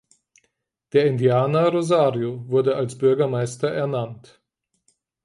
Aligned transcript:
Der 0.93 1.05
Indianer 1.05 1.67
Rosario 1.69 2.43
wurde 2.49 2.75
als 2.75 2.97
Bürgermeister 2.97 3.67
ernannt. 3.67 4.41